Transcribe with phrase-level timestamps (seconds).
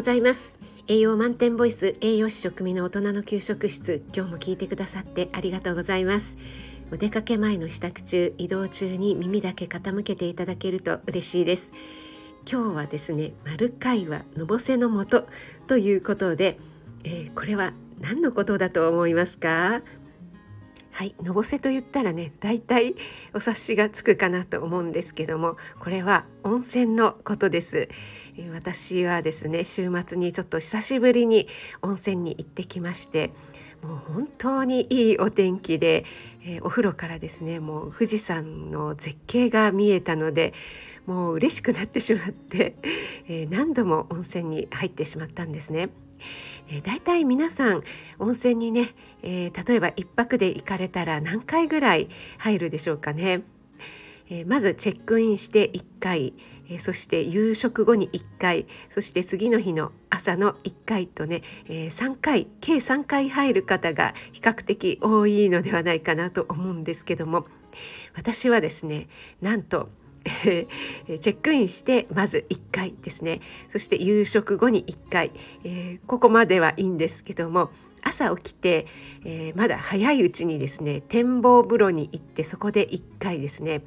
[0.00, 0.58] ございます。
[0.88, 6.38] 栄養満点ボイス栄養士食味の大人の給食室今日も聞いてくださってありがとうございます。
[6.90, 11.70] お出かけ前の支度中移動中に耳だけ傾けていただけると嬉しいです。
[12.50, 15.28] 今日はですね丸会話のぼせのもと
[15.66, 16.58] ということで、
[17.04, 19.82] えー、これは何のことだと思いますか？
[20.92, 22.94] はいのぼせと言ったらねだいたい
[23.32, 27.88] お察しがつくかなと思うんですけどもこれは温泉のことです
[28.52, 31.48] 私はですね週末にちょっと久しぶりに
[31.82, 33.32] 温泉に行ってきまして
[33.82, 36.04] もう本当にいいお天気で、
[36.44, 40.52] えー、お風呂からですねもう富士山の絶景が見えたので
[41.06, 42.76] もう嬉しくなってしまって、
[43.26, 45.88] えー、何度も温泉に入ってしまったんですね。
[46.68, 47.82] えー、だいたい皆さん
[48.18, 48.88] 温泉にね、
[49.22, 53.42] えー、例えば1泊で行かれたら何回ぐらい入るでしょうかね。
[54.28, 56.34] えー、まずチェックインして1回、
[56.68, 67.44] えそして夕食後に1回そして次の日の朝の1回とね、え3回計3回入る方が比較的多いのではないかなと思うんですけども
[68.14, 69.08] 私はですね
[69.40, 69.88] なんと
[70.24, 73.40] チェックインしてまず1回ですね。
[73.68, 75.32] そして夕食後に1回、
[75.64, 77.70] えー、ここまではいいんですけども
[78.02, 78.86] 朝起きて、
[79.24, 83.82] えー、まだ早いうちにですね展望風呂に行ってそこで1回ですね。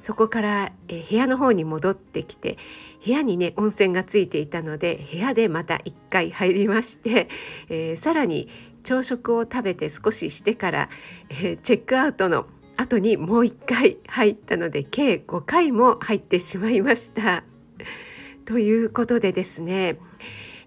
[0.00, 2.56] そこから、えー、部屋の方に戻ってきて
[3.04, 7.28] 部屋にね温泉がついていたので部屋でまた1回入りまして、
[7.68, 8.48] えー、さらに
[8.84, 10.88] 朝食を食べて少ししてから、
[11.28, 12.46] えチェックアウトの
[12.78, 17.42] 後にもう1回入ったので計5回も入ってしまいました。
[18.44, 19.98] ということでですね、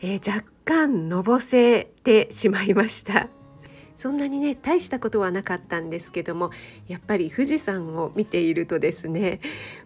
[0.01, 3.27] えー、若干のぼせてしまいました。
[3.95, 6.51] そんなにね大したことはなかったんですけども
[6.87, 9.39] やっぱり富士山を見ているとですね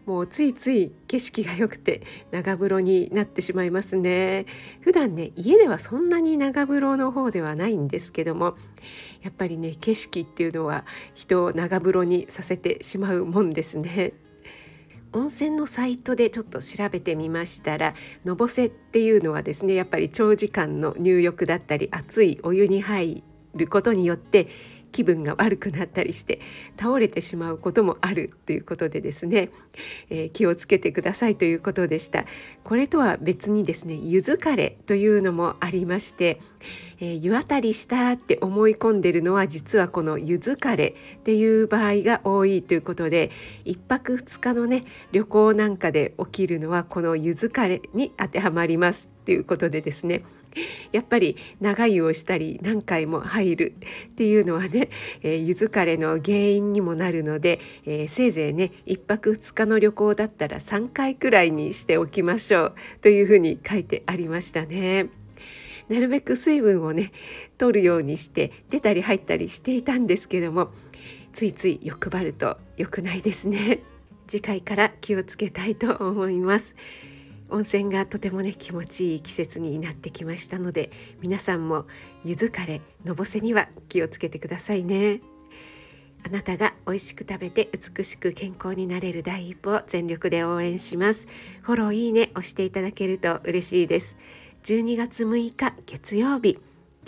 [0.05, 4.45] もうついつい景色が良くて長風呂になってしまいますね。
[4.81, 8.55] 普段ね家ではそんなに長風呂の方ではないんですけども
[9.21, 14.13] やっぱりね景色っていうのは人を長風呂にさせてしまうもんですね。
[15.13, 17.95] 温泉のサイトでちょっと調べてみましたら
[18.25, 24.47] のぼせっていうのはですねやっぱり長時間の入浴だったり熱いお湯に入ってることによって
[24.95, 26.39] 気分が悪くなったりして
[26.79, 29.49] 倒れてしまうこともあるということでですね、
[30.09, 32.23] えー、気をつけてくださいということでした。
[32.63, 36.39] これとは別にですね柚子カレーというのもありまして、
[36.99, 43.31] えー、湯あたりしたって思い込んでるのは実はこの柚子カレーっていう場合が多いということで
[43.65, 50.23] 1泊2日のね旅行なんかで起きるのはこの柚子カレーに当てはまりますということでですね
[50.91, 53.75] やっぱり長湯をしたり何回も入る
[54.07, 54.89] っていうのはね、
[55.21, 65.24] えー、柚子枯れの原因にもなるので、えー、せいぜいね1泊2日の旅行だったら3回くらいにしておきましょうというふうに書いてありましたね。
[65.89, 67.11] なるべく水分をね
[67.57, 70.69] 取るようにして出たり入ったりしていたんですけども
[71.33, 73.81] ついつい欲張ると良くないですね。
[74.27, 76.75] 次回から気をつけたいと思います。
[77.49, 80.89] 温泉がとてもね気持ちいい季節になってきましたので
[81.21, 81.85] 皆さんも
[82.23, 85.21] 柚子カレーのぼせには気をつけてくださいね
[86.23, 91.27] あなたが美味しく食べて美しく健康になれる第一歩を全力で応援します
[91.61, 94.17] フォローいいね押していただけると嬉しいです
[94.65, 96.57] 12月6日月曜日。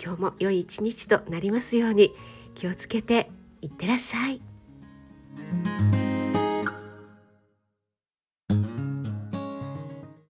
[0.00, 2.14] 今日も良い一日となりますように。
[2.54, 3.32] 気をつけて
[3.62, 4.40] いってらっしゃい。